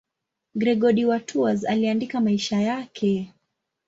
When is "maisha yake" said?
2.21-3.33